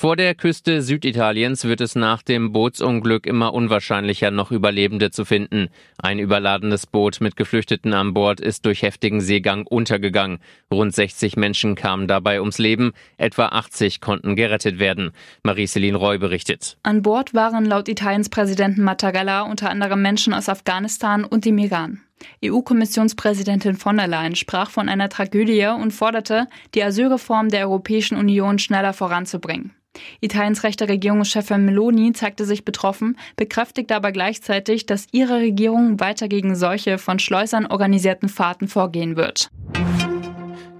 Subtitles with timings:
[0.00, 5.68] Vor der Küste Süditaliens wird es nach dem Bootsunglück immer unwahrscheinlicher, noch Überlebende zu finden.
[5.98, 10.38] Ein überladenes Boot mit Geflüchteten an Bord ist durch heftigen Seegang untergegangen.
[10.72, 15.10] Rund 60 Menschen kamen dabei ums Leben, etwa 80 konnten gerettet werden.
[15.42, 16.78] Marie-Céline Roy berichtet.
[16.82, 22.00] An Bord waren laut Italiens Präsidenten Mattarella unter anderem Menschen aus Afghanistan und dem Iran.
[22.42, 28.58] EU-Kommissionspräsidentin von der Leyen sprach von einer Tragödie und forderte, die Asylreform der Europäischen Union
[28.58, 29.74] schneller voranzubringen.
[30.20, 36.54] Italiens rechte Regierungschefin Meloni zeigte sich betroffen, bekräftigte aber gleichzeitig, dass ihre Regierung weiter gegen
[36.56, 39.50] solche von Schleusern organisierten Fahrten vorgehen wird.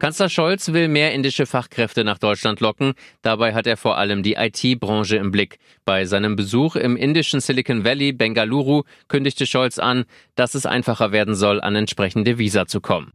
[0.00, 2.94] Kanzler Scholz will mehr indische Fachkräfte nach Deutschland locken.
[3.20, 5.58] Dabei hat er vor allem die IT-Branche im Blick.
[5.84, 11.34] Bei seinem Besuch im indischen Silicon Valley, Bengaluru, kündigte Scholz an, dass es einfacher werden
[11.34, 13.12] soll, an entsprechende Visa zu kommen.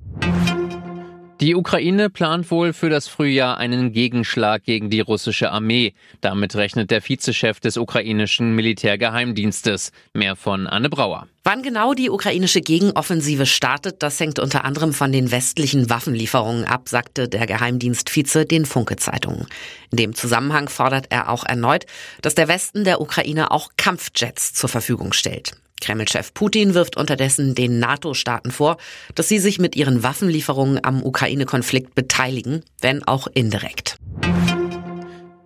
[1.45, 5.93] Die Ukraine plant wohl für das Frühjahr einen Gegenschlag gegen die russische Armee.
[6.19, 9.91] Damit rechnet der Vizechef des ukrainischen Militärgeheimdienstes.
[10.15, 11.27] Mehr von Anne Brauer.
[11.43, 16.89] Wann genau die ukrainische Gegenoffensive startet, das hängt unter anderem von den westlichen Waffenlieferungen ab,
[16.89, 19.45] sagte der Geheimdienstvize den Funke-Zeitungen.
[19.91, 21.85] In dem Zusammenhang fordert er auch erneut,
[22.23, 25.51] dass der Westen der Ukraine auch Kampfjets zur Verfügung stellt.
[25.81, 28.77] Kreml-Chef Putin wirft unterdessen den NATO-Staaten vor,
[29.13, 33.97] dass sie sich mit ihren Waffenlieferungen am Ukraine-Konflikt beteiligen, wenn auch indirekt.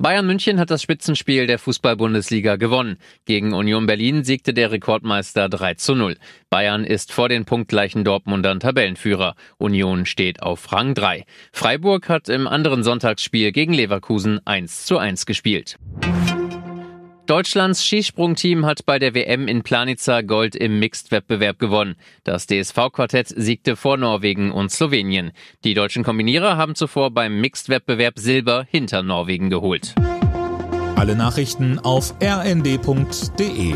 [0.02, 3.00] Bayern München hat das Spitzenspiel der Fußball-Bundesliga gewonnen.
[3.26, 6.16] Gegen Union Berlin siegte der Rekordmeister 3 zu 0.
[6.50, 9.36] Bayern ist vor den punktgleichen Dortmundern Tabellenführer.
[9.58, 11.26] Union steht auf Rang 3.
[11.52, 15.76] Freiburg hat im anderen Sonntagsspiel gegen Leverkusen 1 zu 1 gespielt.
[17.30, 21.96] Deutschlands Skisprungteam hat bei der WM in Planica Gold im Mixed-Wettbewerb gewonnen.
[22.24, 25.32] Das DSV-Quartett siegte vor Norwegen und Slowenien.
[25.64, 29.94] Die deutschen Kombinierer haben zuvor beim Mixed-Wettbewerb Silber hinter Norwegen geholt.
[30.96, 33.76] Alle Nachrichten auf rnd.de